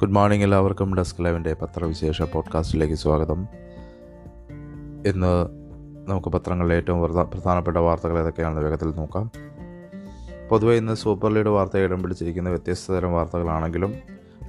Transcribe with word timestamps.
Good 0.00 0.10
morning 0.10 0.44
എല്ലാവർക്കും. 0.44 0.94
Desk 0.94 1.24
ലൈവിന്റെ 1.24 1.54
പത്രവിശേഷ 1.62 2.22
പോഡ്കാസ്റ്റിലേക്ക് 2.22 2.94
സ്വാഗതം. 2.94 3.46
ഇന്ന് 5.06 5.46
നമുക്ക് 6.08 6.28
പത്രങ്ങളിലെ 6.28 6.76
ഏറ്റവും 6.76 7.02
പ്രധാ- 7.02 7.26
പ്രധാനപ്പെട്ട 7.26 7.76
വാർത്തകൾ 7.76 8.20
ഏതൊക്കെയാണെന്ന് 8.20 8.62
വേഗത്തിൽ 8.62 8.90
നോക്കാം. 8.90 9.30
പൊതുവെ 10.48 10.76
ഇന്ന് 10.76 10.94
സൂപ്പർ 10.94 11.32
ലീഡ് 11.32 11.46
വാർത്ത 11.46 11.76
ഇടം 11.76 12.02
പിടിച്ചിരിക്കുന്ന 12.02 12.48
വ്യത്യസ്ത 12.48 12.92
തരം 12.92 13.12
വാർത്തകളാണെങ്കിലും 13.12 13.94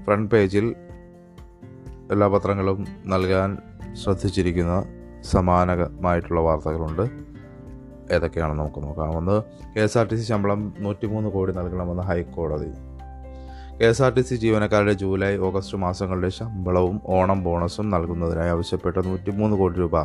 ഫ്രണ്ട് 0.03 0.31
പേജിൽ 0.31 0.75
എല്ലാ 2.11 2.27
പത്രങ്ങളും 2.27 2.87
നൽകാൻ 3.05 3.57
ശ്രദ്ധിച്ചിരിക്കുന്ന 3.93 4.83
സമാനമായിട്ടുള്ള 5.21 6.41
വാർത്തകളുണ്ട്. 6.41 7.09
ഏതൊക്കെയാണെന്ന് 8.13 8.63
നമുക്ക് 8.63 8.83
നോക്കാം. 8.83 9.17
ഒന്ന് 9.17 9.41
K 9.75 9.81
S 9.81 9.97
R 9.97 10.07
T 10.07 10.15
C 10.15 10.23
ശമ്പളം 10.23 10.73
നൂറ്റിമൂന്ന് 10.79 11.29
കോടി 11.29 11.51
നൽകണമെന്ന് 11.51 12.03
ഹൈക്കോടതി 12.03 12.96
K 13.81 13.85
S 13.85 14.03
R 14.03 14.13
T 14.13 14.21
C 14.21 14.35
ജീവനക്കാരുടെ 14.35 14.93
ജൂലൈ 14.93 15.37
ഓഗസ്റ്റ് 15.37 15.77
മാസങ്ങളുടെ 15.77 16.29
ശമ്പളവും 16.29 17.01
ഓണം 17.05 17.43
ബോണസും 17.43 17.89
നൽകുന്നതിനായി 17.89 18.49
ആവശ്യപ്പെട്ട 18.49 18.97
നൂറ്റിമൂന്ന് 18.97 19.57
കോടി 19.57 19.79
രൂപ. 19.79 20.03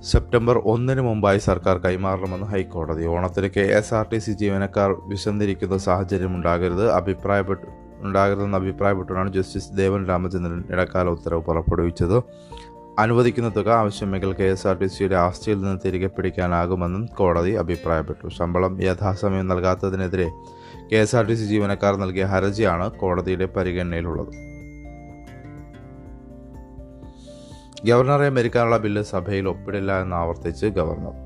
സെപ്റ്റംബർ 0.00 0.58
ഒന്നിന് 0.64 1.00
മുമ്പായി 1.00 1.38
സർക്കാർ 1.38 1.78
കൈമാറണമെന്ന് 1.78 2.46
ഹൈക്കോടതി. 2.46 3.06
ഓണത്തിന് 3.06 3.48
K 3.56 3.60
S 3.60 3.94
R 3.94 4.06
T 4.12 4.18
C 4.18 4.32
ജീവനക്കാർ 4.32 4.96
വിശന്നിരിക്കുന്ന 5.08 5.78
സാഹചര്യം 5.78 6.34
ഉണ്ടാകരുത് 6.34 6.92
അഭിപ്രായപ്പെട്ടു 6.92 7.66
ഉണ്ടാകരുതെന്ന് 8.00 8.58
അഭിപ്രായപ്പെട്ടാണ് 8.58 9.32
ജസ്റ്റിസ് 9.32 9.76
ദേവൻ 9.76 10.06
രാമചന്ദ്രൻ 10.06 10.64
ഇടക്കാല 10.70 11.08
ഉത്തരവ് 11.08 11.42
പുറപ്പെടുവിച്ചത്. 11.42 12.22
അനുവദിക്കുന്ന 12.98 13.52
തുക 13.56 13.68
ആവശ്യമെങ്കിൽ 13.70 14.32
കെ 14.32 14.42
എസ് 14.42 14.66
ആർ 14.68 14.78
ടി 14.78 14.86
സിയുടെ 14.86 15.16
ആസ്തിയിൽ 15.16 15.60
നിന്ന് 15.60 15.80
തിരികെ 15.84 16.06
പിടിക്കാനാകുമെന്നും 16.06 17.06
കോടതി 17.06 17.50
അഭിപ്രായപ്പെട്ടു. 17.50 18.28
ശമ്പളം 18.28 18.82
യഥാസമയം 18.82 19.48
നൽകാത്തതിനെതിരെ 19.48 20.30
K 20.92 20.96
S 20.96 21.16
R 21.16 21.24
T 21.24 21.34
C 21.34 21.44
ജീവനക്കാർ 21.44 21.96
നൽകിയ 21.96 22.24
ഹർജിയാണ് 22.24 22.90
കോടതിയുടെ 22.90 23.44
പരിഗണനയിലുള്ളത്. 23.44 24.32
ഗവർണറെ 27.84 28.28
മരിക്കാനുള്ള 28.28 28.78
ബില്ല് 28.78 29.02
സഭയിൽ 29.02 29.48
ഒപ്പിടില്ല 29.48 30.02
എന്ന് 30.02 30.16
ആവർത്തിച്ച് 30.16 30.66
ഗവർണർ. 30.66 31.16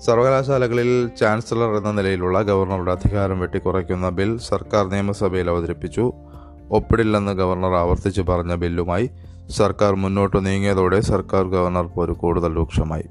സർവകലാശാലകളിൽ 0.00 1.10
ചാൻസലർ 1.20 1.76
എന്ന 1.76 1.92
നിലയിലുള്ള 1.92 2.42
ഗവർണറുടെ 2.42 2.92
അധികാരം 2.92 3.40
വെട്ടിക്കുറയ്ക്കുന്ന 3.40 4.08
ബിൽ 4.08 4.38
സർക്കാർ 4.38 4.88
നിയമസഭയിൽ 4.88 5.50
അവതരിപ്പിച്ചു. 5.50 6.12
ഒപ്പിടില്ലെന്ന് 6.70 7.32
ഗവർണർ 7.32 7.74
ആവർത്തിച്ച് 7.74 8.22
പറഞ്ഞ 8.22 8.54
ബില്ലുമായി 8.54 9.10
സർക്കാർ 9.50 9.94
മുന്നോട്ട് 9.94 10.46
നീങ്ങിയതോടെ 10.46 11.00
സർക്കാർ 11.00 11.44
ഗവർണർ 11.44 11.86
പോര് 11.86 12.12
കൂടുതൽ 12.12 12.56
രൂക്ഷമായി. 12.56 13.04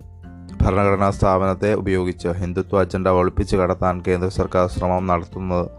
ഭരണഘടനാ 0.61 1.09
സ്ഥാപനത്തെ 1.09 1.73
ഉപയോഗിച്ച് 1.73 2.27
ഹിന്ദുത്വ 2.27 2.79
അജണ്ട 2.79 3.07
ഒളിപ്പിച്ച് 3.07 3.55
കടത്താൻ 3.55 4.03
കേന്ദ്ര 4.07 4.29
സർക്കാർ 4.29 4.67
ശ്രമം 4.67 5.07
നടത്തുന്നത് 5.07 5.69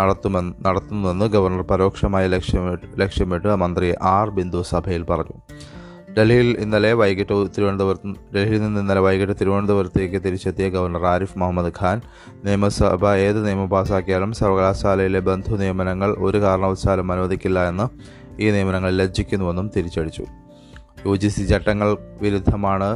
നടത്തുമെന്ന് 0.00 0.66
നടത്തുന്നുവെന്ന് 0.66 1.26
ഗവർണർ 1.26 1.62
പരോക്ഷമായി 1.62 2.28
ലക്ഷ്യമിട്ട് 2.28 3.00
ലക്ഷ്യമിട്ട് 3.00 3.56
മന്ത്രി 3.56 3.94
ആർ 4.02 4.30
ബിന്ദു 4.30 4.62
സഭയിൽ 4.62 5.02
പറഞ്ഞു. 5.02 5.40
ഡൽഹിയിൽ 6.16 6.56
ഇന്നലെ 6.60 6.92
വൈകിട്ട് 6.92 7.32
തിരുവനന്തപുരത്ത് 7.56 8.34
ഡൽഹിയിൽ 8.34 8.62
നിന്ന് 8.62 8.80
ഇന്നലെ 8.80 9.00
വൈകിട്ട് 9.00 9.34
തിരുവനന്തപുരത്തേക്ക് 9.40 10.22
തിരിച്ചെത്തിയ 10.24 10.68
ഗവർണർ 10.68 11.06
ആരിഫ് 11.06 11.38
മുഹമ്മദ് 11.38 11.72
ഖാൻ 11.80 12.00
നിയമസഭ 12.44 13.06
ഏത് 13.06 13.46
നിയമം 13.46 13.68
പാസാക്കിയാലും 13.70 14.32
സർവകലാശാലയിലെ 14.32 15.20
ബന്ധു 15.20 15.56
നിയമനങ്ങൾ 15.56 16.14
ഒരു 16.18 16.38
കാരണവശാലും 16.38 17.12
അനുവദിക്കില്ല 17.12 17.68
എന്ന് 17.68 17.86
ഈ 18.42 18.50
നിയമനങ്ങൾ 18.50 18.90
ലജ്ജിക്കുന്നുവെന്നും 18.90 19.70
തിരിച്ചടിച്ചു. 19.76 20.24
യു 21.06 21.14
ജി 21.16 21.28
സി 21.28 21.44
ചട്ടങ്ങൾ 21.44 21.96
വിരുദ്ധമാണ് 22.22 22.90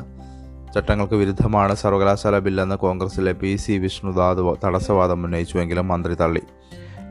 ചട്ടങ്ങൾക്ക് 0.74 1.14
വിരുദ്ധമാണ് 1.14 1.74
സർവകലാശാല 1.74 2.38
ബില്ലെന്ന് 2.38 2.74
കോൺഗ്രസിലെ 2.74 3.32
പി 3.32 3.56
സി 3.56 3.72
വിഷ്ണുദാദ് 3.72 4.56
തടസ്സവാദം 4.64 5.24
ഉന്നയിച്ചുവെങ്കിലും 5.24 5.88
മന്ത്രി 5.88 6.14
തള്ളി. 6.14 6.42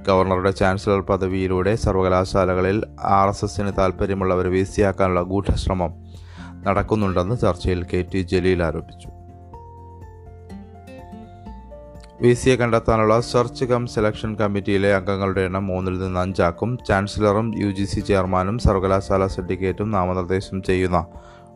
ഗവർണറുടെ 0.08 0.52
ചാൻസലർ 0.52 1.02
പദവിയിലൂടെ 1.02 1.76
സർവകലാശാലകളിൽ 1.76 2.84
ആർ 3.00 3.30
എസ് 3.30 3.46
എസിന് 3.46 3.72
താൽപ്പര്യമുള്ളവരെ 3.78 4.50
വീഴ്ചയാക്കാനുള്ള 4.50 5.22
ഗൂഢശ്രമം 5.22 5.94
നടക്കുന്നുണ്ടെന്ന് 6.68 7.36
ചർച്ചയിൽ 7.36 7.84
കെ 7.84 8.06
ടി 8.14 8.22
ജലീൽ 8.22 8.64
ആരോപിച്ചു. 8.64 9.10
വി 12.22 12.34
സിയെ 12.34 12.56
കണ്ടെത്താനുള്ള 12.56 13.20
സെർച്ച് 13.20 13.66
കം 13.66 13.88
സെലക്ഷൻ 13.88 14.36
കമ്മിറ്റിയിലെ 14.36 14.96
അംഗങ്ങളുടെ 14.96 15.42
എണ്ണം 15.42 15.68
മൂന്നിൽ 15.68 16.00
നിന്ന് 16.00 16.20
അഞ്ചാക്കും 16.20 16.78
ചാൻസലറും 16.88 17.54
യു 17.58 17.72
ജി 17.72 17.86
സി 17.86 18.00
ചെയർമാനും 18.00 18.60
സർവകലാശാല 18.60 19.28
സർട്ടിഫിക്കറ്റും 19.28 19.92
നാമനിർദ്ദേശം 19.92 20.64
ചെയ്യുന്ന 20.64 21.06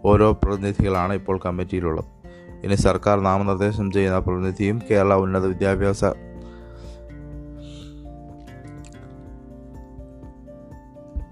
ഓരോ 0.05 0.39
പ്രതിനിധികളാണ് 0.43 1.13
ഇപ്പോൾ 1.13 1.39
കമ്മിറ്റിയിലുള്ളത്. 1.45 2.05
ഇനി 2.63 2.75
സർക്കാർ 2.75 3.19
നാമനിർദ്ദേശം 3.19 3.91
ചെയ്യുന്ന 3.91 4.19
പ്രതിനിധിയും 4.19 4.81
കേരള 4.91 5.13
ഉന്നത 5.13 5.45
വിദ്യാഭ്യാസ 5.45 6.05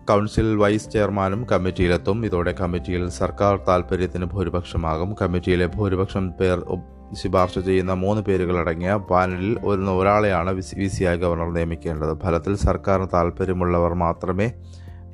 കൗൺസിൽ 0.09 0.55
വൈസ് 0.55 0.89
ചെയർമാനും 0.89 1.43
കമ്മിറ്റിയിലെത്തും. 1.43 2.25
ഇതോടെ 2.25 2.51
കമ്മിറ്റിയിൽ 2.51 3.09
സർക്കാർ 3.09 3.59
താൽപ്പര്യത്തിന് 3.67 4.25
ഭൂരിപക്ഷമാകും. 4.25 5.15
കമ്മിറ്റിയിലെ 5.21 5.65
ഭൂരിപക്ഷം 5.65 6.31
പേർ 6.31 6.79
ശുപാർശ 7.13 7.59
ചെയ്യുന്ന 7.59 7.93
മൂന്ന് 7.93 8.21
പേരുകളടങ്ങിയ 8.21 8.93
പാനലിൽ 8.93 9.59
ഒരു 9.63 9.81
ഒരാളെയാണ് 9.81 10.51
വി 10.51 10.87
സി 10.87 11.03
ആയി 11.03 11.17
ഗവർണർ 11.17 11.53
നിയമിക്കേണ്ടത്. 11.53 12.19
ഫലത്തിൽ 12.19 12.55
സർക്കാരിന് 12.55 13.07
താൽപ്പര്യമുള്ളവർ 13.13 13.93
മാത്രമേ 13.93 14.51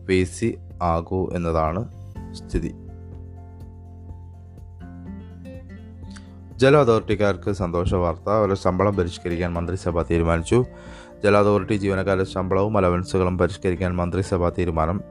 വി 0.06 0.24
സി 0.24 0.58
ആകൂ 0.82 1.30
എന്നതാണ് 1.34 1.88
സ്ഥിതി. 2.34 2.76
ജല 6.58 6.78
അതോറിറ്റിക്കാർക്ക് 6.78 7.52
സന്തോഷ 7.52 7.94
വാർത്ത. 7.94 8.30
അവരുടെ 8.30 8.56
ശമ്പളം 8.56 8.96
പരിഷ്കരിക്കാൻ 8.96 9.54
മന്ത്രിസഭ 9.54 10.02
തീരുമാനിച്ചു. 10.02 10.66
ജല 11.24 11.38
അതോറിറ്റി 11.38 11.74
ജീവനക്കാരുടെ 11.74 12.24
ശമ്പളവും 12.24 12.78
അലവൻസുകളും 12.78 13.38
പരിഷ്കരിക്കാൻ 13.38 13.96
മന്ത്രിസഭാ 13.96 14.50
തീരുമാനം. 14.50 15.02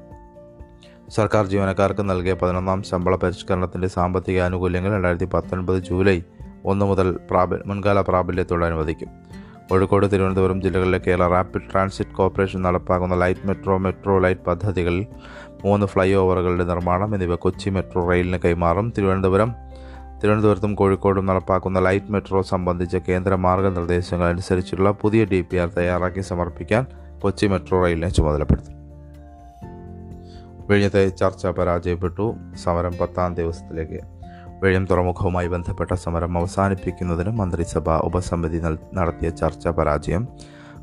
സർക്കാർ 1.09 1.47
ജീവനക്കാർക്ക് 1.47 2.11
നൽകിയ 2.11 2.33
പതിനൊന്നാം 2.33 2.83
ശമ്പള 2.83 3.17
പരിഷ്കരണത്തിന്റെ 3.17 3.89
സാമ്പത്തിക 3.89 4.41
ആനുകൂല്യങ്ങൾ 4.41 4.93
രണ്ടായിരത്തി 4.93 5.25
പത്തൊൻപത് 5.25 5.79
ജൂലൈ 5.79 6.23
ഒന്ന് 6.65 6.87
മുതൽ 6.87 7.19
പ്രാബ 7.31 7.55
മുൻകാല 7.55 8.01
പ്രാബല്യത്തോടെ 8.01 8.67
അനുവദിക്കും. 8.67 9.09
കോഴിക്കോട് 9.71 10.13
തിരുവനന്തപുരം 10.13 10.63
ജില്ലകളിലെ 10.63 10.99
കേരള 10.99 11.29
റാപ്പിഡ് 11.29 11.73
ട്രാൻസിറ്റ് 11.73 12.11
കോർപ്പറേഷൻ 12.11 12.63
നടപ്പാക്കുന്ന 12.63 13.15
ലൈറ്റ് 13.15 13.47
മെട്രോ 13.47 13.79
മെട്രോ 13.79 14.19
ലൈറ്റ് 14.19 14.41
പദ്ധതികളിൽ 14.41 15.07
മൂന്ന് 15.65 15.87
ഫ്ലൈ 15.87 16.15
ഓവറുകളുടെ 16.15 16.65
നിർമ്മാണം 16.65 17.15
എന്നിവ 17.15 17.35
കൊച്ചി 17.35 17.71
മെട്രോ 17.71 18.09
റെയിലിന് 18.09 18.39
കൈമാറും. 18.45 18.93
തിരുവനന്തപുരം 18.99 19.55
തിരുവനന്തപുരത്തും 20.25 20.75
കോഴിക്കോടും 20.75 21.27
നടപ്പാക്കുന്ന 21.27 21.79
ലൈറ്റ് 21.79 22.13
മെട്രോ 22.13 22.43
സംബന്ധിച്ച 22.43 22.97
കേന്ദ്ര 22.97 23.35
മാർഗനിർദ്ദേശങ്ങൾ 23.35 24.29
അനുസരിച്ചുള്ള 24.29 24.91
പുതിയ 24.91 25.25
ഡി 25.25 25.41
പി 25.41 25.57
ആർ 25.57 25.69
തയ്യാറാക്കി 25.69 26.21
സമർപ്പിക്കാൻ 26.21 26.87
കൊച്ചി 27.21 27.47
മെട്രോ 27.47 27.85
റെയിലിനെ 27.85 28.09
ചുമതലപ്പെടുത്തി. 28.09 28.73
വിഴിഞ്ഞത്തെ 30.69 31.09
ചർച്ച 31.09 31.47
പരാജയപ്പെട്ടു. 31.47 32.35
സമരം 32.65 32.95
പത്താം 33.01 33.35
ദിവസത്തിലേക്ക്. 33.35 34.01
വിഴിഞ്ഞം 34.63 34.87
തുറമുഖവുമായി 34.87 35.49
ബന്ധപ്പെട്ട 35.49 35.95
സമരം 35.95 36.39
അവസാനിപ്പിക്കുന്നതിന് 36.39 37.31
മന്ത്രിസഭ 37.31 37.91
ഉപസമിതി 37.91 38.63
നടത്തിയ 38.95 39.31
ചർച്ച 39.31 39.69
പരാജയം. 39.69 40.29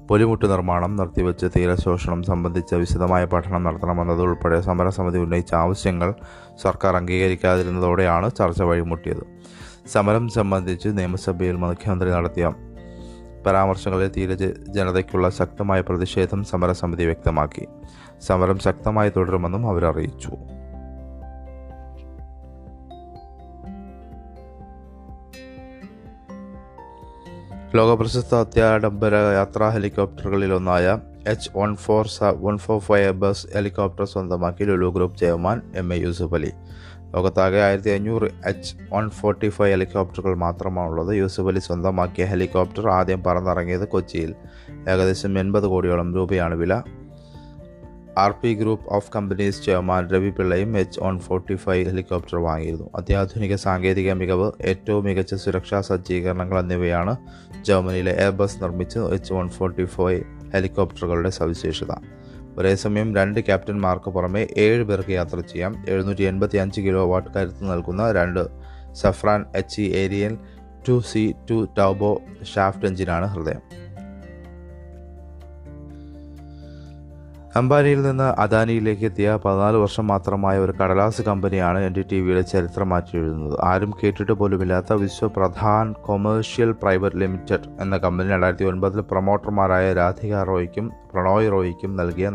പൊലിമുട്ട് 0.10 0.52
നിർമ്മാണം 0.52 0.96
നിർത്തിവെച്ച് 0.96 1.46
തീരശോഷണം 1.58 2.24
സംബന്ധിച്ച 2.24 2.74
വിശദമായ 2.74 3.26
പഠനം 3.26 3.64
നടത്തണമെന്നതുൾപ്പെടെ 3.64 4.62
സമരസമിതി 4.62 5.18
ഉന്നയിച്ച 5.18 5.54
ആവശ്യങ്ങൾ 5.54 6.14
സർക്കാർ 6.62 6.96
അംഗീകരിക്കാതിരുന്നതോടെയാണ് 6.96 8.32
ചർച്ച 8.32 8.62
വഴിമുട്ടിയത്. 8.62 9.24
സമരം 9.88 10.30
സംബന്ധിച്ച് 10.30 10.90
നിയമസഭയിൽ 10.90 11.56
മുഖ്യമന്ത്രി 11.56 12.10
നടത്തിയ 12.10 12.52
പരാമർശങ്ങളിൽ 13.46 14.08
തീര 14.08 14.34
ജനതയ്ക്കുള്ള 14.68 15.30
ശക്തമായ 15.30 15.82
പ്രതിഷേധം 15.82 16.44
സമരസമിതി 16.44 17.06
വ്യക്തമാക്കി. 17.06 17.68
സമരം 18.22 18.60
ശക്തമായി 18.60 19.10
തുടരുമെന്നും 19.10 19.70
അവർ 19.70 19.86
ലോകപ്രശസ്ത 27.76 28.36
അത്യാഡംബര 28.36 29.16
യാത്രാ 29.16 29.70
ഹെലികോപ്റ്ററുകളിലൊന്നായ 29.70 31.00
എച്ച് 31.28 31.50
വൺ 31.56 31.76
ഫോർ 31.76 32.08
സ 32.08 32.24
one 32.24 32.58
four 32.58 32.80
five 32.80 33.12
bus 33.12 33.48
helicopter 33.56 34.06
സ്വന്തമാക്കി 34.06 34.64
Lulu 34.64 34.90
group 34.90 35.18
chairman 35.18 35.62
M 35.76 35.94
A 35.94 35.98
Yusuf 35.98 36.34
Ali. 36.34 36.52
ലോകത്താകെ 37.16 37.60
ആയിരത്തി 37.60 37.90
അഞ്ഞൂറ് 37.90 38.28
എച്ച് 38.46 38.76
വൺ 38.94 39.10
ഫോർട്ടി 39.10 39.50
ഫൈവ് 39.50 39.72
ഹെലികോപ്റ്ററുകൾ 39.72 40.36
മാത്രമാണുള്ളത്. 40.36 41.12
യൂസുഫ് 41.18 41.48
അലി 41.48 41.60
സ്വന്തമാക്കിയ 41.60 42.26
ഹെലികോപ്റ്റർ 42.26 42.88
ആദ്യം 42.90 43.24
പറന്നിറങ്ങിയത് 43.24 43.88
കൊച്ചിയിൽ. 43.88 44.36
ഏകദേശം 44.90 45.40
എൺപത് 45.40 45.68
കോടിയോളം 45.74 46.16
രൂപയാണ് 46.16 46.56
വില. 46.56 46.76
R 48.18 48.32
P 48.32 48.54
group 48.54 48.86
of 48.90 49.12
companies 49.16 49.64
chairman 49.64 50.10
Ravi 50.10 50.30
Pillai 50.30 50.78
H 50.78 51.00
one 51.00 51.20
forty 51.20 51.56
five 51.56 51.86
helicopter 51.86 52.38
വാങ്ങിയിരുന്നു. 52.38 52.90
അത്യാധുനിക 52.96 53.56
സാങ്കേതിക 53.56 54.14
മികവ് 54.14 54.52
ഏറ്റവും 54.62 55.04
മികച്ച 55.04 55.36
സുരക്ഷാ 55.36 55.82
സജ്ജീകരണങ്ങൾ 55.82 56.60
എന്നിവയാണ് 56.60 57.16
ജർമ്മനിയിലെ 57.62 58.12
എയർബസ് 58.12 58.64
നിർമ്മിച്ച് 58.64 59.00
എച്ച് 59.00 59.34
വൺ 59.34 59.50
ഫോർട്ടി 59.50 59.86
ഫൈവ് 59.86 60.22
ഹെലികോപ്റ്ററുകളുടെ 60.54 61.30
സവിശേഷത. 61.30 61.92
ഒരേസമയം 62.58 63.16
രണ്ട് 63.16 63.40
ക്യാപ്റ്റന്മാർക്ക് 63.40 64.10
പുറമെ 64.10 64.48
ഏഴ് 64.58 64.84
പേർക്ക് 64.84 65.10
യാത്ര 65.10 65.40
ചെയ്യാം. 65.40 65.86
എഴുന്നൂറ്റി 65.90 66.24
എൺപത്തി 66.24 66.58
അഞ്ച് 66.58 66.82
കിലോ 66.82 67.08
വാട്ട് 67.08 67.30
കരുത്ത് 67.36 67.72
നൽകുന്ന 67.72 68.12
രണ്ട് 68.12 68.48
Safran 68.94 69.46
H 69.56 69.82
E 69.82 69.96
Arriel 69.96 70.38
two 70.90 71.00
C 71.00 71.34
two 71.52 71.68
turboshaft 72.56 72.86
എഞ്ചിനാണ് 72.86 73.26
ഹൃദയം. 73.26 73.85
അംബാനിയിൽ 77.60 78.00
നിന്ന് 78.02 78.26
അദാനിയിലേക്ക് 78.44 79.06
എത്തിയ 79.06 79.28
പതിനാല് 79.44 79.78
വർഷം 79.78 80.08
മാത്രമായ 80.08 80.56
ഒരു 80.60 80.74
കടലാസ് 80.80 81.22
കമ്പനിയാണ് 81.22 81.80
എൻ 81.80 81.94
ഡി 81.94 82.04
ടി 82.12 82.18
വിയുടെ 82.22 82.42
ചരിത്രം 82.42 82.90
മാറ്റി 82.90 83.14
എഴുതുന്നത് 83.20 83.56
ആരും 83.64 83.92
കേട്ടിട്ട് 84.00 84.32
പോലുമില്ലാത്ത 84.32 84.94
വിശ്വപ്രധാൻ 85.04 85.94
കൊമേഴ്ഷ്യൽ 86.08 86.72
പ്രൈവറ്റ് 86.72 87.16
ലിമിറ്റഡ് 87.16 87.70
എന്ന 87.82 87.98
കമ്പനി 87.98 88.30
രണ്ടായിരത്തി 88.30 88.68
ഒൻപതിൽ 88.72 89.04
പ്രൊമോട്ടർമാരായ 89.12 89.94
രാധിക 89.94 90.44
റോയ്ക്കും 90.44 90.88
പ്രണോയ് 91.14 91.52
റോയ്ക്കും 91.52 91.96
നൽകിയ 91.96 92.30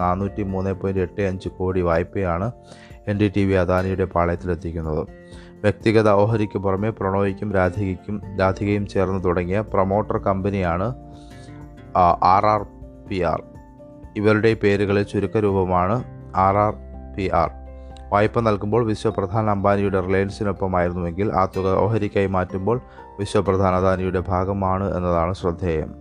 നാനൂറ്റി 0.00 0.42
മൂന്ന് 0.54 0.74
പോയിന്റ് 0.74 1.04
എട്ട് 1.06 1.22
അഞ്ച് 1.22 1.48
കോടി 1.58 1.80
വായ്പയാണ് 1.90 2.48
എൻ 3.08 3.18
ഡി 3.20 3.30
ടി 3.36 3.44
വി 3.44 3.54
അദാനിയുടെ 3.64 4.04
പാളയത്തിലെത്തിക്കുന്നത്. 4.04 5.04
വ്യക്തിഗത 5.64 6.08
ഓഹരിക്ക് 6.22 6.58
പുറമെ 6.58 6.90
പ്രണോയ്ക്കും 6.90 7.48
രാധികയ്ക്കും 7.52 8.16
രാധികയും 8.40 8.86
ചേർന്ന് 8.86 9.24
തുടങ്ങിയ 9.24 9.60
പ്രൊമോട്ടർ 9.74 10.18
കമ്പനിയാണ് 10.18 10.88
ആർ 12.34 12.46
ആർ 12.54 12.62
പി 13.08 13.20
ആർ. 13.32 13.40
ഇവരുടെ 14.16 14.54
പേരുകളിൽ 14.54 15.02
ചുരുക്കരൂപമാണ് 15.02 16.04
ആർ 16.36 16.56
ആർ 16.56 16.74
പി 17.16 17.30
ആർ. 17.34 17.50
വായ്പ 18.12 18.40
നൽകുമ്പോൾ 18.40 18.86
വിശ്വപ്രധാൻ 18.86 19.50
അംബാനിയുടെ 19.50 20.00
റിലയൻസിനൊപ്പമായിരുന്നുവെങ്കിൽ 20.00 21.32
ആ 21.32 21.48
തുക 21.56 21.66
ഓഹരിക്കായി 21.66 22.26
മാറ്റുമ്പോൾ 22.26 22.80
വിശ്വപ്രധാൻ 23.18 23.74
അദാനിയുടെ 23.74 24.22
ഭാഗമാണ് 24.28 24.96
എന്നതാണ് 24.96 25.34
ശ്രദ്ധേയം. 25.34 25.94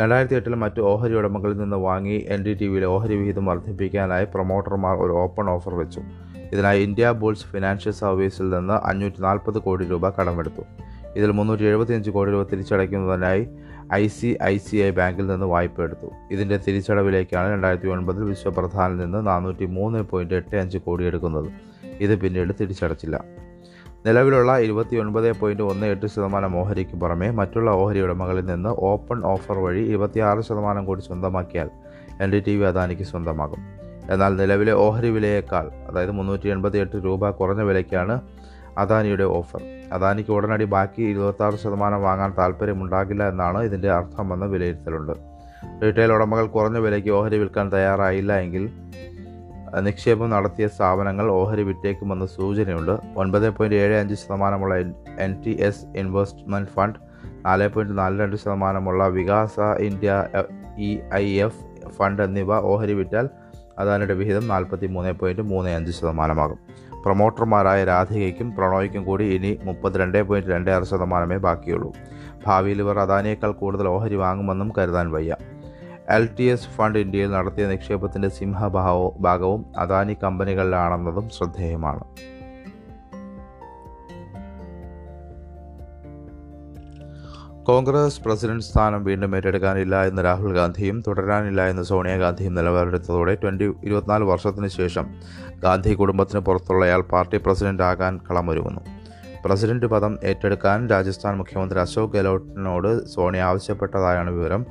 രണ്ടായിരത്തി 0.00 0.34
എട്ടിൽ 0.34 0.54
മറ്റ് 0.54 0.80
ഓഹരി 0.80 1.14
ഉടമകളിൽ 1.14 1.56
നിന്ന് 1.56 1.76
വാങ്ങി 1.76 2.26
എൻ 2.28 2.42
ഡി 2.42 2.54
ടി 2.54 2.66
വിയിലെ 2.66 2.86
ഓഹരി 2.86 3.16
വിഹിതം 3.16 3.44
വർദ്ധിപ്പിക്കാനായി 3.44 4.24
പ്രൊമോട്ടർമാർ 4.24 4.96
ഒരു 4.96 5.12
ഓപ്പൺ 5.12 5.50
ഓഫർ 5.50 5.74
വെച്ചു. 5.74 6.02
ഇതിനായി 6.52 6.82
ഇന്ത്യ 6.82 7.10
ബുൾസ് 7.10 7.44
ഫിനാൻഷ്യൽ 7.44 7.92
സർവീസിൽ 7.92 8.50
നിന്ന് 8.50 8.86
അഞ്ഞൂറ്റി 8.86 9.20
നാൽപ്പത് 9.20 9.58
കോടി 9.58 9.84
രൂപ 9.84 10.08
കടമെടുത്തു. 10.08 10.62
ഇതിൽ 11.16 11.30
മുന്നൂറ്റി 11.30 11.62
എഴുപത്തിയഞ്ച് 11.62 12.10
കോടി 12.10 12.30
രൂപ 12.30 12.42
തിരിച്ചടയ്ക്കുന്നതിനായി 12.42 13.48
I 13.92 14.06
C 14.06 14.36
I 14.42 14.58
C 14.58 14.76
I 14.76 14.90
ബാങ്കിൽ 14.90 15.26
നിന്ന് 15.26 15.46
വായ്പ 15.46 15.82
എടുത്തു. 15.82 16.12
ഇതിന്റെ 16.30 16.56
തിരിച്ചടവിലേക്കാണ് 16.56 17.52
രണ്ടായിരത്തി 17.52 17.86
ഒൻപതിൽ 17.86 18.24
വിശ്വപ്രധാനിൽ 18.24 18.96
നിന്ന് 18.96 19.26
നാനൂറ്റി 19.26 19.64
മൂന്ന് 19.64 19.98
പോയിന്റ് 19.98 20.34
എട്ട് 20.34 20.56
അഞ്ച് 20.56 20.78
കോടി 20.78 21.04
എടുക്കുന്നത് 21.04 21.48
ഇത് 22.00 22.20
പിന്നീട് 22.20 22.52
തിരിച്ചടച്ചില്ല. 22.60 23.24
നിലവിലുള്ള 24.06 24.58
ഇരുപത്തി 24.58 24.96
ഒൻപത് 24.96 25.32
പോയിന്റ് 25.32 25.62
ഒന്ന് 25.62 25.86
എട്ട് 25.86 26.06
ശതമാനം 26.06 26.56
ഓഹരിക്ക് 26.56 26.96
പുറമെ 26.96 27.30
മറ്റുള്ള 27.30 27.70
ഓഹരി 27.70 28.00
ഉടമകളിൽ 28.00 28.44
നിന്ന് 28.44 28.68
ഓപ്പൺ 28.68 29.24
ഓഫർ 29.24 29.58
വഴി 29.58 29.80
ഇരുപത്തിയാറ് 29.80 30.40
ശതമാനം 30.40 30.84
കൂടി 30.84 31.00
സ്വന്തമാക്കിയാൽ 31.00 31.70
എൻ 32.20 32.30
ഡി 32.30 32.40
ടി 32.40 32.56
വി 32.56 32.64
അദാനിക്ക് 32.64 33.02
സ്വന്തമാകും. 33.02 33.58
എന്നാൽ 34.10 34.36
നിലവിലെ 34.36 34.72
ഓഹരി 34.72 35.10
വിലയേക്കാൾ 35.10 35.70
അതായത് 35.88 36.10
മുന്നൂറ്റി 36.10 36.48
എൺപത്തി 36.48 36.78
എട്ട് 36.78 36.96
രൂപ 36.96 37.30
കുറഞ്ഞ 37.30 37.60
വിലയ്ക്കാണ് 37.60 38.20
അദാനിയുടെ 38.78 39.24
ഓഫർ. 39.24 39.62
അദാനിക്ക് 39.92 40.30
ഉടനടി 40.30 40.64
ബാക്കി 40.64 41.02
ഇരുപത്താറ് 41.02 41.54
ശതമാനം 41.54 42.02
വാങ്ങാൻ 42.02 42.34
താല്പര്യമുണ്ടാകില്ല 42.38 43.28
എന്നാണ് 43.28 43.62
ഇതിന്റെ 43.62 43.90
അർത്ഥമെന്ന് 43.90 44.46
വിലയിരുത്തലുണ്ട്. 44.46 45.12
റീറ്റെയിൽ 45.82 46.12
ഉടമകൾ 46.12 46.46
കുറഞ്ഞ 46.46 46.78
വിലയ്ക്ക് 46.78 47.10
ഓഹരി 47.10 47.38
വിൽക്കാൻ 47.38 47.72
തയ്യാറായില്ല 47.72 48.38
എങ്കിൽ 48.38 48.70
നിക്ഷേപം 49.80 50.30
നടത്തിയ 50.30 50.68
സ്ഥാപനങ്ങൾ 50.68 51.30
ഓഹരി 51.30 51.62
വിറ്റേക്കുമെന്ന് 51.62 52.26
സൂചനയുണ്ട്. 52.26 52.98
ഒൻപത് 53.16 53.50
പോയിന്റ് 53.50 53.76
ഏഴ് 53.76 53.94
അഞ്ച് 53.94 54.14
ശതമാനമുള്ള 54.14 54.74
N 55.18 55.42
T 55.46 55.60
S 55.60 55.84
investment 55.96 56.70
fund 56.70 56.98
നാല് 57.46 57.68
പോയിന്റ് 57.68 57.98
നാല് 57.98 58.20
രണ്ട് 58.20 58.36
ശതമാനമുള്ള 58.36 59.08
Vikasa 59.08 59.60
India 59.60 60.24
E 60.78 60.98
I 61.14 61.40
F 61.40 61.90
fund 61.90 62.22
എന്നിവ 62.22 62.54
ഓഹരി 62.54 62.92
വിറ്റാൽ 62.92 63.28
അദാനിയുടെ 63.78 64.14
വിഹിതം 64.14 64.48
നാൽപ്പത്തി 64.48 64.86
മൂന്ന് 64.86 65.12
പോയിന്റ് 65.12 65.42
മൂന്ന് 65.42 65.70
അഞ്ച് 65.70 65.92
ശതമാനമാകും. 65.92 66.58
പ്രൊമോട്ടർമാരായ 67.04 67.84
രാധികയ്ക്കും 67.84 68.56
പ്രണോയ്ക്കും 68.56 69.04
കൂടി 69.04 69.24
ഇനി 69.24 69.58
മുപ്പത്തിരണ്ട് 69.64 70.22
പോയിന്റ് 70.22 70.50
രണ്ട് 70.50 70.70
ആറ് 70.70 70.82
ശതമാനമേ 70.82 71.36
ബാക്കിയുള്ളൂ. 71.36 71.92
ഭാവിയിൽ 72.46 72.78
ഇവർ 72.78 72.98
അദാനിയേക്കാൾ 72.98 73.52
കൂടുതൽ 73.52 73.88
ഓഹരി 73.88 74.14
വാങ്ങുമെന്നും 74.14 74.72
കരുതാൻ 74.78 75.12
വയ്യ. 75.12 75.36
എൽ 76.10 76.28
ടി 76.38 76.42
എസ് 76.42 76.68
ഫണ്ട് 76.68 76.98
ഇന്ത്യയിൽ 76.98 77.30
നടത്തിയ 77.30 77.66
നിക്ഷേപത്തിന്റെ 77.66 78.28
സിംഹഭാവ 78.28 79.10
ഭാഗവും 79.20 79.66
അദാനി 79.78 80.16
കമ്പനികളിലാണെന്നതും 80.22 81.28
ശ്രദ്ധേയമാണ്. 81.28 82.04
കോൺഗ്രസ് 87.66 88.20
പ്രസിഡന്റ് 88.20 88.62
സ്ഥാനം 88.62 89.04
വീണ്ടും 89.04 89.36
ഏറ്റെടുക്കാനില്ല 89.36 90.04
എന്ന് 90.04 90.24
രാഹുൽ 90.24 90.54
ഗാന്ധിയും 90.54 91.02
തുടരാനില്ല 91.06 91.68
എന്ന് 91.68 91.82
സോണിയാഗാന്ധിയും 91.82 92.54
നിലപാടെടുത്തതോടെ 92.54 93.34
ട്വന്റി 93.34 93.72
ഇരുപത്തിനാല് 93.84 94.24
വർഷത്തിന് 94.24 94.68
ശേഷം 94.68 95.06
ഗാന്ധി 95.62 95.94
കുടുംബത്തിന് 95.94 96.40
പുറത്തുള്ളയാൾ 96.40 97.00
പാർട്ടി 97.00 97.36
പ്രസിഡന്റ് 97.36 97.82
ആകാൻ 97.82 98.20
കളമൊരുങ്ങുന്നു. 98.30 98.80
പ്രസിഡന്റ് 99.44 99.86
പദം 99.86 100.18
ഏറ്റെടുക്കാൻ 100.24 100.88
രാജസ്ഥാൻ 100.88 101.38
മുഖ്യമന്ത്രി 101.38 101.80
അശോക് 101.80 102.12
ഗെഹ്ലോട്ടിനോട് 102.12 103.06
സോണിയ 103.06 103.42
ആവശ്യപ്പെട്ടതായാണ് 103.42 104.30
വിവരം. 104.30 104.66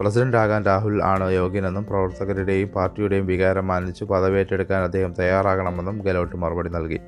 പ്രസിഡന്റ് 0.00 0.36
ആകാൻ 0.36 0.64
രാഹുൽ 0.64 1.02
ആണ് 1.02 1.32
യോഗ്യനെന്നും 1.32 1.84
പ്രവർത്തകരുടെയും 1.84 2.68
പാർട്ടിയുടെയും 2.68 3.26
വികാരം 3.26 3.66
മാനിച്ച് 3.66 4.04
പദവി 4.04 4.38
ഏറ്റെടുക്കാൻ 4.38 4.82
അദ്ദേഹം 4.82 5.14
തയ്യാറാകണമെന്നും 5.18 5.98
ഗെഹ്ലോട്ട് 5.98 6.36
മറുപടി 6.36 6.68
നൽകി. 6.68 7.00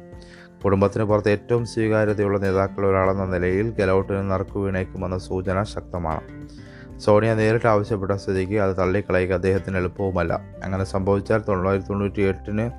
കുടുംബത്തിന് 0.64 1.05
പുറത്ത് 1.05 1.31
ഏറ്റവും 1.31 1.66
സ്വീകാര്യതയുള്ള 1.66 2.38
നേതാക്കളിൽ 2.38 2.87
ഒരാളെന്ന 2.87 3.25
നിലയിൽ 3.25 3.70
ഗെലോട്ടിന് 3.70 4.31
നറുക്കു 4.31 4.58
വീണേക്കുമെന്ന 4.58 5.19
സൂചന 5.19 5.62
ശക്തമാണ്. 5.62 6.20
സോണിയ 6.99 7.34
നേരിട്ട് 7.34 7.66
ആവശ്യപ്പെട്ട 7.66 8.12
സ്ഥിതിക്ക് 8.12 8.58
അത് 8.58 8.76
തള്ളിക്കളയുക 8.76 9.32
അദ്ദേഹത്തിന് 9.32 9.76
എളുപ്പവുമല്ല. 9.76 10.40
അങ്ങനെ 10.64 10.84
സംഭവിച്ചാൽ 10.84 11.43
തൊള്ളായിരത്തി 11.49 11.88
തൊണ്ണൂറ്റി 11.88 12.22
എട്ടിന് 12.22 12.70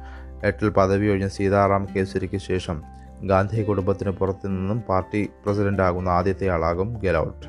എട്ടിൽ 0.46 0.70
പദവി 0.70 1.08
ഒഴിഞ്ഞ 1.08 1.28
സീതാറാം 1.28 1.88
കേസരിക്ക് 1.96 2.38
ശേഷം 2.38 2.82
ഗാന്ധി 3.24 3.64
കുടുംബത്തിന് 3.64 4.10
പുറത്തു 4.10 4.48
നിന്നും 4.48 4.82
പാർട്ടി 4.82 5.30
പ്രസിഡന്റാകുന്ന 5.46 6.10
ആദ്യത്തെ 6.10 6.48
ആളാകും 6.48 6.94
ഗെലോട്ട്. 6.94 7.48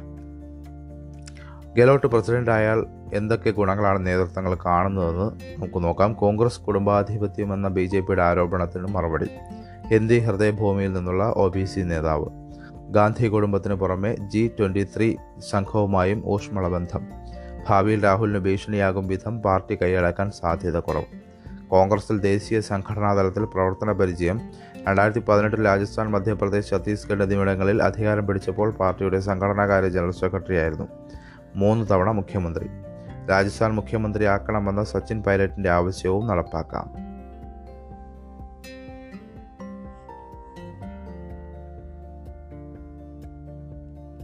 ഗെലോട്ട് 1.76 2.06
പ്രസിഡന്റായാൽ 2.06 2.86
എന്തൊക്കെ 3.14 3.50
ഗുണങ്ങളാണ് 3.50 4.06
നേതൃത്വങ്ങൾ 4.06 4.54
കാണുന്നതെന്ന് 4.66 5.24
നമുക്ക് 5.24 5.84
നോക്കാം. 5.84 6.12
കോൺഗ്രസ് 6.12 6.60
കുടുംബാധിപത്യം 6.60 7.54
എന്ന 7.54 7.68
ബി 7.68 7.84
ജെ 7.84 8.00
പിയുടെ 8.00 8.22
ആരോപണത്തിന് 8.22 8.86
മറുപടി. 8.86 9.28
ഹിന്ദി 9.90 10.18
ഹൃദയഭൂമിയിൽ 10.18 10.92
നിന്നുള്ള 10.92 11.32
ഒ 11.36 11.48
ബി 11.48 11.64
സി 11.64 11.80
നേതാവ്. 11.80 12.24
ഗാന്ധി 12.90 13.28
കുടുംബത്തിന് 13.28 13.74
പുറമെ 13.74 14.16
ജി 14.16 14.50
ട്വന്റി 14.58 14.84
ത്രീ 14.96 15.16
സംഘവുമായും 15.50 16.22
ഊഷ്മള 16.26 16.68
ബന്ധം 16.68 17.08
ഭാവിയിൽ 17.68 18.04
രാഹുലിന് 18.04 18.38
ഭീഷണിയാകും 18.38 19.06
വിധം 19.06 19.42
പാർട്ടി 19.42 19.78
കൈയടക്കാൻ 19.82 20.30
സാധ്യത 20.30 20.78
കുറവ്. 20.78 21.04
കോൺഗ്രസിൽ 21.68 22.18
ദേശീയ 22.18 22.60
സംഘടനാ 22.60 23.14
തലത്തിൽ 23.14 23.44
പ്രവർത്തന 23.44 23.92
പരിചയം. 23.92 24.40
രണ്ടായിരത്തി 24.88 25.20
പതിനെട്ടിൽ 25.20 25.64
രാജസ്ഥാൻ 25.64 26.10
മധ്യപ്രദേശ് 26.10 26.70
ഛത്തീസ്ഗഡ് 26.70 27.22
എന്നിവിടങ്ങളിൽ 27.22 27.82
അധികാരം 27.82 28.26
പിടിച്ചപ്പോൾ 28.26 28.70
പാർട്ടിയുടെ 28.70 29.20
സംഘടനാകാര്യ 29.20 29.88
ജനറൽ 29.88 30.10
സെക്രട്ടറി 30.10 30.56
ആയിരുന്നു 30.56 30.88
മൂന്ന് 31.56 31.86
തവണ 31.90 32.10
മുഖ്യമന്ത്രി. 32.10 32.68
രാജസ്ഥാൻ 33.30 33.74
മുഖ്യമന്ത്രിയാക്കണമെന്ന 33.74 34.84
സച്ചിൻ 34.84 35.22
പൈലറ്റിന്റെ 35.22 35.70
ആവശ്യവും 35.70 36.26
നടപ്പാക്കാം. 36.26 37.05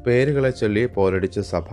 പേരുകളെ 0.06 0.50
ചൊല്ലി 0.50 0.87
പോരടിച്ച 0.87 1.40
സഭ. 1.40 1.68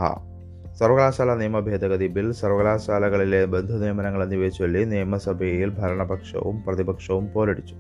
സർവകലാശാല 0.80 1.34
നിയമ 1.34 1.60
ഭേദഗതി 1.60 2.08
ബിൽ 2.08 2.32
സർവകലാശാലകളിലെ 2.32 3.46
ബന്ധു 3.46 3.74
നിയമനങ്ങൾ 3.74 4.24
എന്നിവയെ 4.24 4.50
ചൊല്ലി 4.50 4.84
നിയമസഭയിൽ 4.84 5.70
ഭരണപക്ഷവും 5.70 6.64
പ്രതിപക്ഷവും 6.68 7.32
പോരടിച്ചു. 7.32 7.76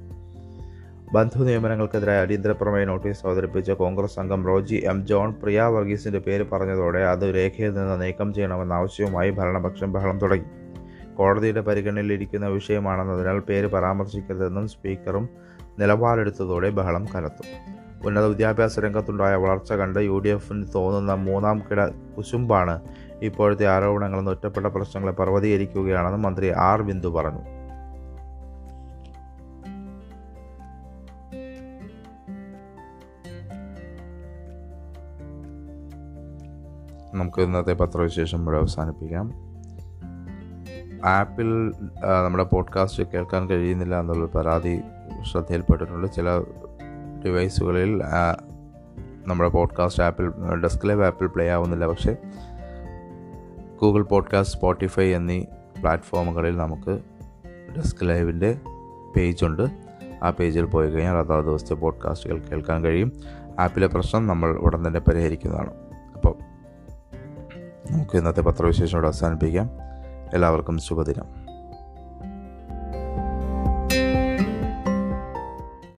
ബന്ധു 1.13 1.44
നിയമനങ്ങൾക്കെതിരായ 1.44 2.22
അടിയന്തര 2.22 2.51
പ്രമേയ 2.51 2.86
നോട്ടീസ് 2.86 3.27
അവതരിപ്പിച്ച 3.27 3.72
കോൺഗ്രസ് 3.72 4.20
അംഗം 4.20 4.46
റോജി 4.46 4.75
എം 4.75 5.08
ജോൺ 5.08 5.34
പ്രിയ 5.34 5.62
വർഗീസിന്റെ 5.62 6.20
പേര് 6.20 6.46
പറഞ്ഞതോടെ 6.50 7.00
അത് 7.00 7.36
രേഖയിൽ 7.36 7.74
നിന്ന് 7.74 8.01
നീക്കം 8.01 8.34
ചെയ്യണമെന്ന 8.34 8.74
ആവശ്യവുമായി 8.74 9.32
ഭരണപക്ഷം 9.32 9.91
ബഹളം 9.91 10.20
തുടങ്ങി. 10.20 10.46
കോടതിയുടെ 11.15 11.62
പരിഗണനയിലിരിക്കുന്ന 11.62 12.48
വിഷയമാണെന്നതിനാൽ 12.48 13.39
പേര് 13.39 13.68
പരാമർശിക്കരുതെന്നും 13.68 14.68
സ്പീക്കറും 14.68 15.29
നിലപാടെടുത്തതോടെ 15.79 16.70
ബഹളം 16.70 17.06
കനത്തു. 17.15 17.79
ഉന്നത 18.06 18.25
വിദ്യാഭ്യാസ 18.25 18.79
രംഗത്തുണ്ടായ 18.79 19.36
വളർച്ച 19.36 19.74
കണ്ട് 19.74 20.00
യു 20.00 20.22
ഡി 20.25 20.29
എഫിന് 20.29 20.65
തോന്നുന്ന 20.75 21.13
മൂന്നാം 21.13 21.60
കിട 21.60 21.88
കുശുമ്പാണ് 22.18 22.79
ഇപ്പോഴത്തെ 23.22 23.68
ആരോപണങ്ങളെന്ന് 23.68 24.32
ഒറ്റപ്പെട്ട 24.32 24.65
പ്രശ്നങ്ങളെ 24.65 25.13
പർവതീകരിക്കുകയാണെന്ന് 25.13 26.18
മന്ത്രി 26.18 26.50
ആർ 26.50 26.82
ബിന്ദു 26.82 27.10
പറഞ്ഞു. 27.10 27.60
നമുക്ക് 37.13 37.41
ഇന്നത്തെ 37.41 37.74
പത്രവിശേഷം 37.74 38.41
ഇവിടെ 38.41 38.58
അവസാനിപ്പിക്കാം. 38.58 39.50
ആപ്പിൽ 41.06 41.74
നമ്മുടെ 42.25 42.44
പോഡ്കാസ്റ്റ് 42.44 43.03
കേൾക്കാൻ 43.03 43.50
കഴിയുന്നില്ല 43.50 44.00
എന്നുള്ള 44.00 44.25
പരാതി 44.25 44.82
ശ്രദ്ധയിൽപ്പെട്ടിട്ടുണ്ട്. 45.32 46.13
ചില 46.13 46.29
ഡിവൈസുകളിൽ 47.26 48.02
നമ്മുടെ 49.28 49.50
പോഡ്കാസ്റ്റ് 49.50 50.04
ആപ്പിൽ 50.04 50.56
ഡെസ്ക് 50.64 50.90
ലൈവ് 50.90 51.06
ആപ്പിൽ 51.06 51.28
പ്ലേ 51.28 51.50
ആവുന്നില്ല. 51.50 51.88
പക്ഷേ 51.88 52.18
ഗൂഗിൾ 53.82 54.04
പോഡ്കാസ്റ്റ് 54.04 54.58
സ്പോട്ടിഫൈ 54.58 55.14
എന്നീ 55.14 55.44
പ്ലാറ്റ്ഫോമുകളിൽ 55.82 56.58
നമുക്ക് 56.58 57.00
ഡെസ്ക് 57.76 58.10
ലൈവിന്റെ 58.10 58.60
പേജുണ്ട്. 59.16 59.68
ആ 60.24 60.30
പേജിൽ 60.30 60.66
പോയി 60.66 60.90
കഴിഞ്ഞാൽ 60.90 61.16
അതാ 61.16 61.40
ദിവസത്തെ 61.40 61.74
പോഡ്കാസ്റ്റുകൾ 61.74 62.40
കേൾക്കാൻ 62.40 62.84
കഴിയും. 62.84 63.14
ആപ്പിലെ 63.60 63.88
പ്രശ്നം 63.88 64.28
നമ്മൾ 64.28 64.58
ഉടൻ 64.58 64.88
തന്നെ 64.88 65.00
പരിഹരിക്കുന്നതാണ്. 65.00 65.74
അപ്പോൾ 66.16 66.36
നമുക്ക് 67.92 68.18
ഇന്നത്തെ 68.18 68.42
പത്രവിശേഷം 68.42 69.00
അവസാനിപ്പിക്കാം. 69.00 69.70
എല്ലാവർക്കും 70.34 70.78
ശുഭദിനം. 70.78 71.38